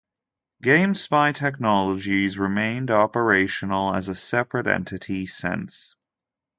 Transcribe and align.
GameSpy 0.63 1.35
Technologies 1.35 2.39
remained 2.39 2.89
operational 2.89 3.93
as 3.93 4.09
a 4.09 4.15
separate 4.15 4.65
entity 4.65 5.27
since. 5.27 5.95